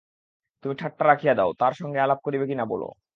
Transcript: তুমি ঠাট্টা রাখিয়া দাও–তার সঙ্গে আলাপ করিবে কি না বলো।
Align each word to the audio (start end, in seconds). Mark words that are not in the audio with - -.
তুমি 0.63 0.73
ঠাট্টা 0.75 1.03
রাখিয়া 1.05 1.33
দাও–তার 1.35 1.73
সঙ্গে 1.73 1.99
আলাপ 1.99 2.19
করিবে 2.23 2.45
কি 2.47 2.55
না 2.55 2.65
বলো। 2.65 2.87